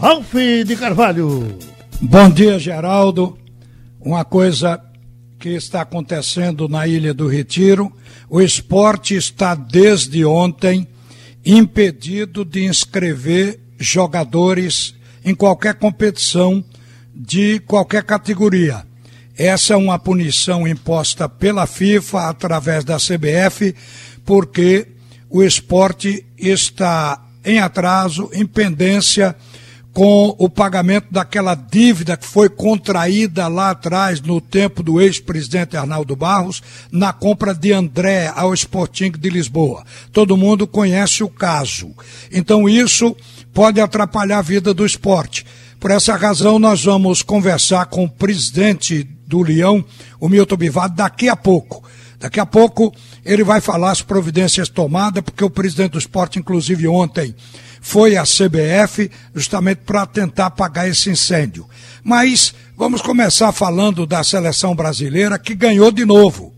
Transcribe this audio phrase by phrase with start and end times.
[0.00, 0.32] Ralf
[0.64, 1.58] de Carvalho.
[2.00, 3.36] Bom dia, Geraldo.
[4.00, 4.80] Uma coisa
[5.40, 7.92] que está acontecendo na Ilha do Retiro,
[8.30, 10.86] o esporte está desde ontem
[11.44, 16.64] impedido de inscrever jogadores em qualquer competição
[17.12, 18.86] de qualquer categoria.
[19.36, 23.74] Essa é uma punição imposta pela FIFA através da CBF,
[24.24, 24.86] porque
[25.28, 29.34] o esporte está em atraso, em pendência
[29.92, 36.14] com o pagamento daquela dívida que foi contraída lá atrás, no tempo do ex-presidente Arnaldo
[36.14, 39.84] Barros, na compra de André ao Sporting de Lisboa.
[40.12, 41.90] Todo mundo conhece o caso.
[42.30, 43.16] Então isso
[43.52, 45.44] pode atrapalhar a vida do esporte.
[45.80, 49.84] Por essa razão, nós vamos conversar com o presidente do Leão,
[50.18, 51.84] o Milton Bivar, daqui a pouco.
[52.18, 52.92] Daqui a pouco
[53.24, 57.34] ele vai falar as providências tomadas, porque o presidente do esporte, inclusive ontem,
[57.80, 61.68] foi à CBF justamente para tentar apagar esse incêndio.
[62.02, 66.54] Mas vamos começar falando da seleção brasileira que ganhou de novo.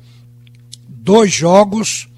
[0.89, 2.09] Dois jogos,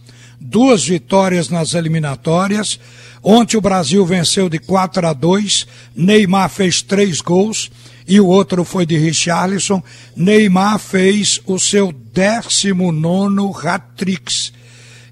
[0.40, 2.78] duas vitórias nas eliminatórias.
[3.22, 7.70] Ontem o Brasil venceu de 4 a 2, Neymar fez três gols
[8.06, 9.82] e o outro foi de Richarlison.
[10.16, 14.52] Neymar fez o seu 19 hat-tricks.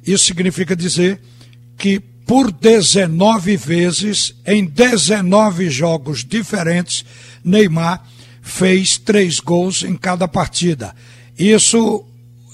[0.05, 1.20] Isso significa dizer
[1.79, 7.05] que por 19 vezes, em 19 jogos diferentes,
[7.45, 8.05] Neymar
[8.41, 10.95] fez três gols em cada partida.
[11.36, 12.05] Isso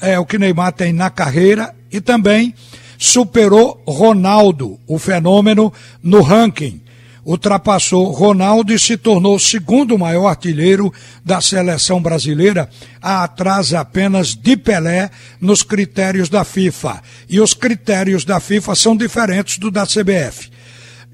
[0.01, 2.55] é o que Neymar tem na carreira e também
[2.97, 5.71] superou Ronaldo, o fenômeno,
[6.03, 6.81] no ranking
[7.27, 10.93] ultrapassou Ronaldo e se tornou o segundo maior artilheiro
[11.25, 12.71] da seleção brasileira,
[13.03, 15.11] atrás apenas de Pelé
[15.41, 17.03] nos critérios da FIFA.
[17.29, 20.51] E os critérios da FIFA são diferentes do da CBF.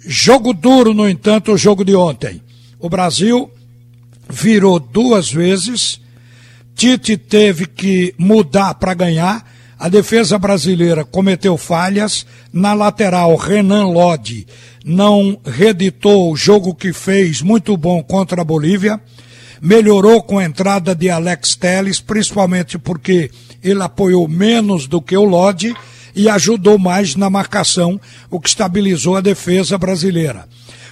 [0.05, 2.43] Jogo duro, no entanto, o jogo de ontem.
[2.79, 3.51] O Brasil
[4.29, 5.99] virou duas vezes,
[6.75, 9.51] Tite teve que mudar para ganhar.
[9.83, 12.25] A defesa brasileira cometeu falhas.
[12.53, 14.47] Na lateral, Renan Lodi
[14.85, 19.01] não reeditou o jogo que fez muito bom contra a Bolívia,
[19.61, 23.29] melhorou com a entrada de Alex Telles, principalmente porque
[23.61, 25.75] ele apoiou menos do que o Lodi
[26.15, 30.49] e ajudou mais na marcação, o que estabilizou a defesa brasileira.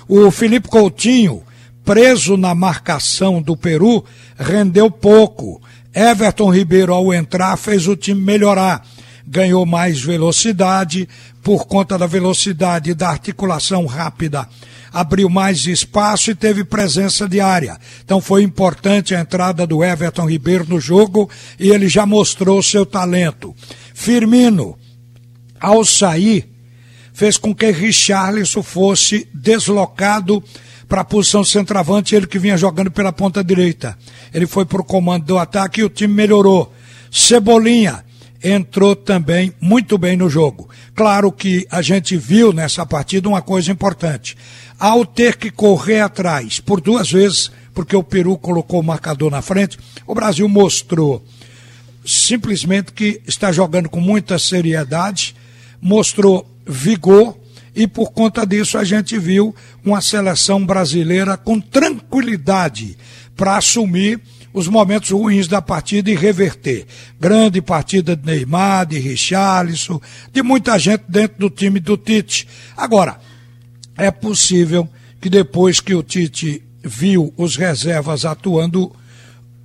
[0.08, 1.44] O Felipe Coutinho,
[1.84, 4.04] preso na marcação do Peru,
[4.36, 5.62] rendeu pouco.
[5.94, 8.84] Everton Ribeiro, ao entrar, fez o time melhorar
[9.30, 11.08] ganhou mais velocidade,
[11.40, 14.48] por conta da velocidade da articulação rápida,
[14.92, 17.78] abriu mais espaço e teve presença de área.
[18.04, 21.30] Então foi importante a entrada do Everton Ribeiro no jogo
[21.60, 23.54] e ele já mostrou seu talento.
[23.94, 24.76] Firmino,
[25.60, 26.50] ao sair,
[27.12, 30.42] fez com que Richarlison fosse deslocado
[30.90, 33.96] para a posição centroavante, ele que vinha jogando pela ponta direita.
[34.34, 36.74] Ele foi para o comando do ataque e o time melhorou.
[37.12, 38.04] Cebolinha
[38.42, 40.68] entrou também muito bem no jogo.
[40.92, 44.36] Claro que a gente viu nessa partida uma coisa importante.
[44.80, 49.40] Ao ter que correr atrás por duas vezes, porque o Peru colocou o marcador na
[49.40, 51.24] frente, o Brasil mostrou
[52.04, 55.36] simplesmente que está jogando com muita seriedade,
[55.80, 57.39] mostrou vigor
[57.74, 59.54] e por conta disso a gente viu
[59.84, 62.96] uma seleção brasileira com tranquilidade
[63.36, 64.20] para assumir
[64.52, 66.86] os momentos ruins da partida e reverter.
[67.18, 70.00] Grande partida de Neymar, de Richarlison,
[70.32, 72.48] de muita gente dentro do time do Tite.
[72.76, 73.20] Agora,
[73.96, 74.88] é possível
[75.20, 78.94] que depois que o Tite viu os reservas atuando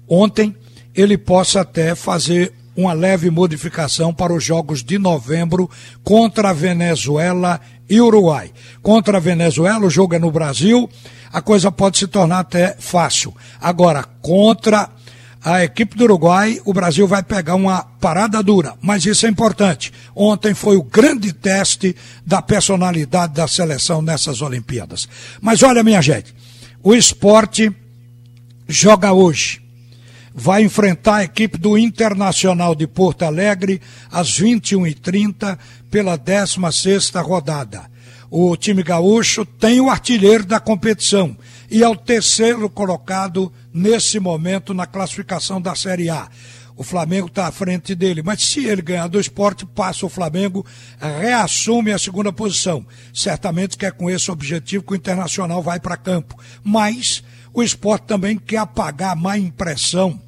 [0.08, 0.56] ontem,
[0.94, 5.70] ele possa até fazer uma leve modificação para os jogos de novembro
[6.04, 7.60] contra a Venezuela
[7.90, 8.52] e Uruguai.
[8.82, 10.90] Contra a Venezuela, o jogo é no Brasil,
[11.32, 13.36] a coisa pode se tornar até fácil.
[13.60, 14.90] Agora, contra
[15.44, 19.94] a equipe do Uruguai, o Brasil vai pegar uma parada dura, mas isso é importante.
[20.16, 25.08] Ontem foi o grande teste da personalidade da seleção nessas Olimpíadas.
[25.40, 26.34] Mas olha, minha gente,
[26.82, 27.72] o esporte
[28.68, 29.65] joga hoje
[30.38, 35.58] vai enfrentar a equipe do Internacional de Porto Alegre às 21h30
[35.90, 37.90] pela 16 rodada.
[38.30, 41.38] O time gaúcho tem o artilheiro da competição
[41.72, 46.28] e é o terceiro colocado nesse momento na classificação da Série A.
[46.76, 50.66] O Flamengo está à frente dele, mas se ele ganhar do esporte, passa o Flamengo,
[51.00, 52.86] reassume a segunda posição.
[53.14, 56.38] Certamente que é com esse objetivo que o Internacional vai para campo.
[56.62, 57.24] Mas
[57.54, 60.20] o esporte também quer apagar a má impressão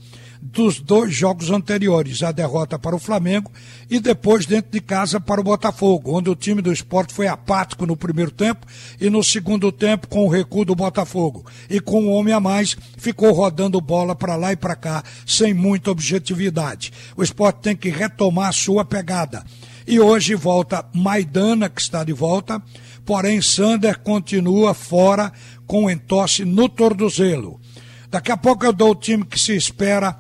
[0.52, 3.52] dos dois jogos anteriores, a derrota para o Flamengo
[3.90, 7.86] e depois dentro de casa para o Botafogo, onde o time do esporte foi apático
[7.86, 8.66] no primeiro tempo
[9.00, 12.78] e no segundo tempo, com o recuo do Botafogo e com um homem a mais,
[12.98, 16.94] ficou rodando bola para lá e para cá, sem muita objetividade.
[17.16, 19.44] O esporte tem que retomar a sua pegada.
[19.86, 22.62] E hoje volta Maidana, que está de volta,
[23.06, 25.32] porém Sander continua fora
[25.66, 27.60] com entosse no tornozelo.
[28.10, 30.18] Daqui a pouco eu dou o time que se espera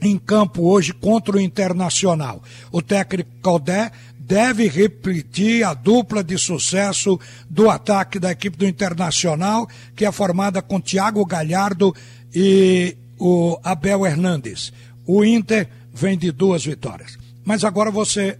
[0.00, 2.42] em campo hoje contra o Internacional.
[2.70, 7.18] O técnico Caldé deve repetir a dupla de sucesso
[7.48, 11.94] do ataque da equipe do Internacional, que é formada com Thiago Galhardo
[12.34, 14.72] e o Abel Hernandes.
[15.06, 17.18] O Inter vem de duas vitórias.
[17.44, 18.38] Mas agora você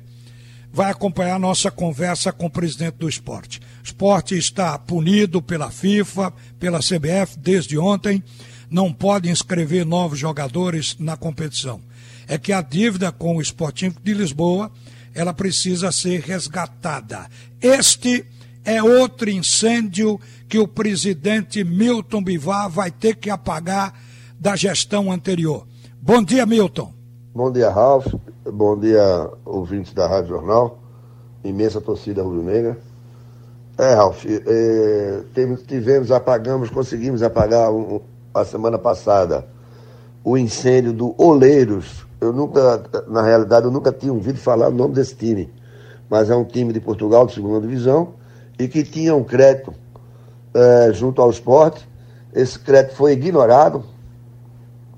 [0.72, 3.60] vai acompanhar nossa conversa com o presidente do esporte.
[3.60, 8.22] O esporte está punido pela FIFA, pela CBF desde ontem
[8.74, 11.80] não pode inscrever novos jogadores na competição.
[12.26, 14.68] É que a dívida com o Esportivo de Lisboa,
[15.14, 17.28] ela precisa ser resgatada.
[17.62, 18.26] Este
[18.64, 20.18] é outro incêndio
[20.48, 23.94] que o presidente Milton Bivar vai ter que apagar
[24.40, 25.68] da gestão anterior.
[26.02, 26.92] Bom dia, Milton.
[27.32, 28.12] Bom dia, Ralf.
[28.44, 30.82] Bom dia, ouvintes da Rádio Jornal.
[31.44, 32.76] Imensa torcida rubro-negra.
[33.78, 35.22] É, Ralf, é,
[35.68, 38.00] tivemos, apagamos, conseguimos apagar um,
[38.34, 39.46] a semana passada
[40.24, 42.04] o incêndio do Oleiros.
[42.20, 45.52] Eu nunca, na realidade, eu nunca tinha ouvido falar o nome desse time,
[46.08, 48.14] mas é um time de Portugal, de segunda divisão,
[48.58, 49.74] e que tinha um crédito
[50.54, 51.86] é, junto ao esporte.
[52.32, 53.84] Esse crédito foi ignorado,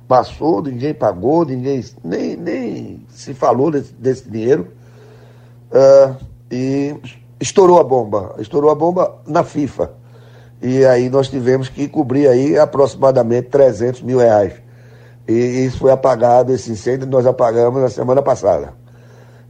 [0.07, 4.69] passou, ninguém pagou, ninguém nem, nem se falou desse, desse dinheiro.
[5.73, 6.15] É,
[6.51, 6.97] e
[7.41, 8.37] estourou a bomba.
[8.39, 9.91] Estourou a bomba na FIFA
[10.63, 14.55] e aí nós tivemos que cobrir aí aproximadamente 300 mil reais.
[15.29, 15.33] E
[15.65, 18.73] isso foi apagado, esse incêndio nós apagamos na semana passada.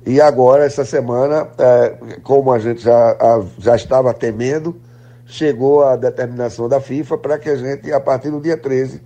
[0.06, 4.76] E agora, essa semana, é, como a gente já, a, já estava temendo,
[5.26, 9.02] chegou a determinação da FIFA para que a gente, a partir do dia 13,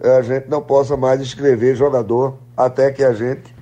[0.00, 3.54] a gente não possa mais escrever jogador até que a gente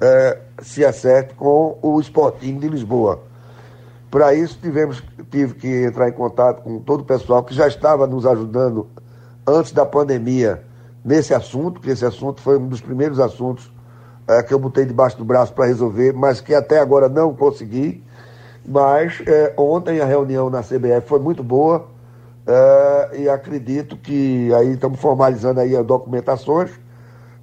[0.00, 3.22] é, se acerte com o Sporting de Lisboa.
[4.16, 8.06] Para isso, tivemos, tive que entrar em contato com todo o pessoal que já estava
[8.06, 8.86] nos ajudando
[9.46, 10.62] antes da pandemia
[11.04, 13.70] nesse assunto, que esse assunto foi um dos primeiros assuntos
[14.26, 18.02] é, que eu botei debaixo do braço para resolver, mas que até agora não consegui.
[18.66, 21.86] Mas é, ontem a reunião na CBF foi muito boa
[22.46, 26.70] é, e acredito que aí estamos formalizando aí as documentações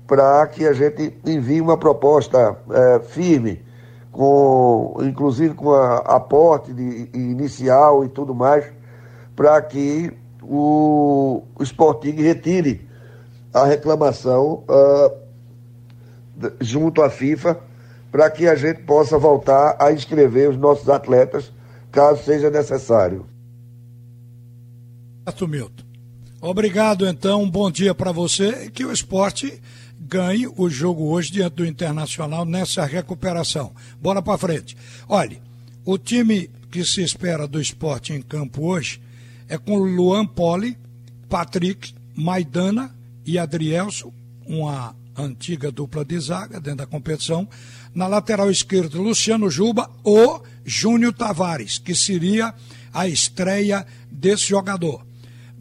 [0.07, 2.57] para que a gente envie uma proposta
[3.09, 3.63] firme
[4.13, 8.63] com, inclusive com a, aporte de, inicial e tudo mais,
[9.35, 12.87] para que o, o Sporting retire
[13.51, 15.11] a reclamação uh,
[16.61, 17.59] junto à FIFA,
[18.11, 21.51] para que a gente possa voltar a inscrever os nossos atletas,
[21.91, 23.25] caso seja necessário.
[25.47, 25.83] Milton.
[26.39, 27.41] Obrigado, então.
[27.41, 28.69] Um bom dia para você.
[28.69, 29.59] Que o esporte
[30.07, 33.73] ganhe o jogo hoje diante do Internacional nessa recuperação.
[34.01, 34.75] Bora para frente.
[35.07, 35.41] Olhe,
[35.85, 39.01] o time que se espera do esporte em campo hoje
[39.47, 40.77] é com Luan Poli,
[41.29, 42.93] Patrick, Maidana
[43.25, 44.11] e Adrielson,
[44.45, 47.47] uma antiga dupla de zaga dentro da competição.
[47.93, 52.53] Na lateral esquerda, Luciano Juba ou Júnior Tavares, que seria
[52.91, 55.05] a estreia desse jogador.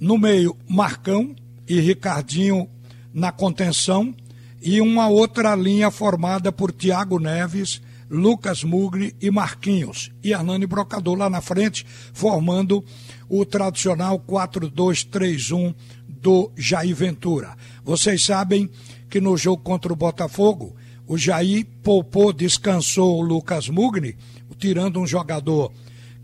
[0.00, 1.34] No meio, Marcão
[1.68, 2.68] e Ricardinho
[3.12, 4.14] na contenção
[4.62, 11.18] e uma outra linha formada por Tiago Neves, Lucas Mugri e Marquinhos, e Hernani Brocador
[11.18, 12.84] lá na frente, formando
[13.28, 15.74] o tradicional 4-2-3-1
[16.06, 17.56] do Jair Ventura.
[17.82, 18.70] Vocês sabem
[19.10, 20.76] que no jogo contra o Botafogo,
[21.08, 24.16] o Jair poupou, descansou o Lucas Mugni,
[24.58, 25.72] tirando um jogador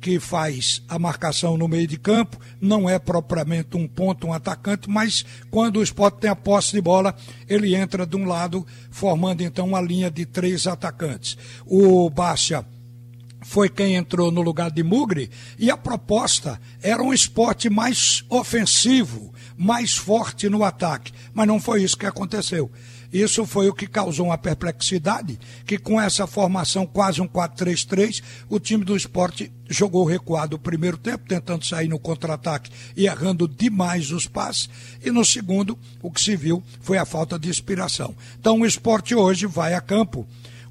[0.01, 4.89] que faz a marcação no meio de campo, não é propriamente um ponto, um atacante,
[4.89, 7.15] mas quando o esporte tem a posse de bola,
[7.49, 11.37] ele entra de um lado, formando então uma linha de três atacantes.
[11.67, 12.65] O Baixa
[13.43, 19.33] foi quem entrou no lugar de Mugre e a proposta era um esporte mais ofensivo,
[19.57, 22.71] mais forte no ataque, mas não foi isso que aconteceu.
[23.13, 28.61] Isso foi o que causou uma perplexidade, que com essa formação quase um 4-3-3, o
[28.61, 34.11] time do esporte jogou recuado o primeiro tempo, tentando sair no contra-ataque e errando demais
[34.11, 34.69] os passes,
[35.03, 38.15] e no segundo, o que se viu foi a falta de inspiração.
[38.39, 40.27] Então o esporte hoje vai a campo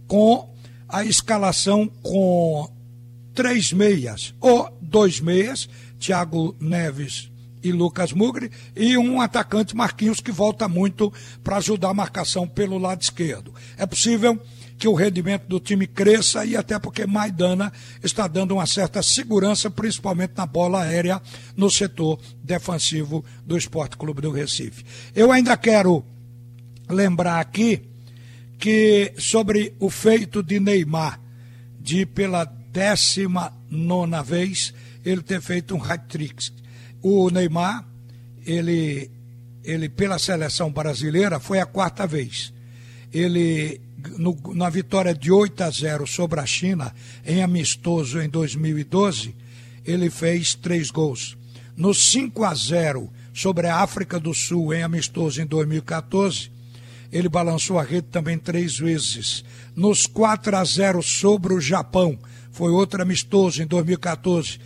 [0.07, 0.53] com
[0.87, 2.71] a escalação com
[3.33, 5.67] três meias, ou dois meias,
[5.99, 7.31] Thiago Neves
[7.63, 11.11] e Lucas Mugri, e um atacante Marquinhos que volta muito
[11.43, 13.53] para ajudar a marcação pelo lado esquerdo.
[13.77, 14.39] É possível
[14.77, 17.73] que o rendimento do time cresça e até porque Maidana
[18.03, 21.21] está dando uma certa segurança, principalmente na bola aérea,
[21.55, 24.85] no setor defensivo do Esporte Clube do Recife.
[25.15, 26.05] Eu ainda quero
[26.87, 27.81] lembrar aqui
[28.59, 31.19] que sobre o feito de Neymar,
[31.79, 34.73] de pela décima nona vez
[35.03, 36.51] ele ter feito um hat-trick.
[37.01, 37.85] O Neymar,
[38.45, 39.09] ele,
[39.63, 42.53] ele pela seleção brasileira foi a quarta vez.
[43.13, 43.81] Ele
[44.17, 46.93] no, na vitória de 8 a 0 sobre a China,
[47.25, 49.35] em amistoso em 2012,
[49.85, 51.37] ele fez três gols.
[51.75, 56.51] No 5 a 0 sobre a África do Sul, em amistoso em 2014,
[57.11, 59.43] ele balançou a rede também três vezes.
[59.75, 62.17] Nos 4 a 0 sobre o Japão,
[62.51, 64.59] foi outro amistoso em 2014.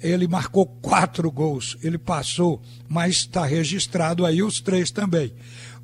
[0.00, 5.32] Ele marcou quatro gols, ele passou, mas está registrado aí os três também.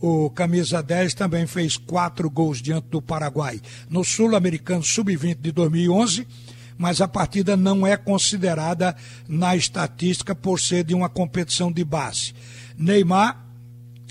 [0.00, 6.26] O camisa 10 também fez quatro gols diante do Paraguai no Sul-Americano Sub-20 de 2011,
[6.76, 8.94] mas a partida não é considerada
[9.26, 12.34] na estatística por ser de uma competição de base.
[12.76, 13.44] Neymar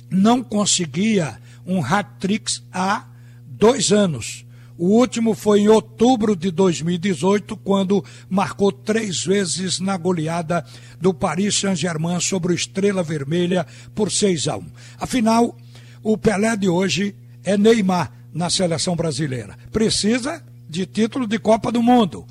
[0.09, 3.05] não conseguia um hat-trick há
[3.47, 4.44] dois anos.
[4.77, 10.65] O último foi em outubro de 2018, quando marcou três vezes na goleada
[10.99, 14.65] do Paris Saint-Germain sobre o Estrela Vermelha por 6 a 1.
[14.99, 15.55] Afinal,
[16.03, 19.57] o Pelé de hoje é Neymar na seleção brasileira.
[19.71, 22.25] Precisa de título de Copa do Mundo.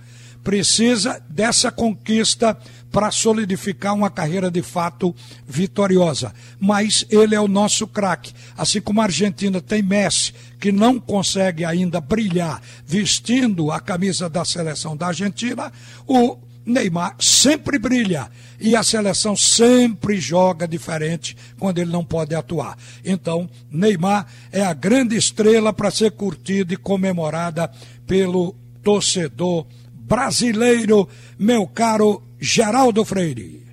[0.44, 2.56] Precisa dessa conquista
[2.92, 5.12] para solidificar uma carreira de fato
[5.44, 6.32] vitoriosa.
[6.60, 8.32] Mas ele é o nosso craque.
[8.56, 14.44] Assim como a Argentina tem Messi, que não consegue ainda brilhar vestindo a camisa da
[14.44, 15.72] seleção da Argentina,
[16.06, 22.78] o Neymar sempre brilha e a seleção sempre joga diferente quando ele não pode atuar.
[23.04, 27.70] Então, Neymar é a grande estrela para ser curtida e comemorada
[28.06, 29.66] pelo torcedor
[30.06, 31.08] brasileiro,
[31.38, 33.63] meu caro Geraldo Freire.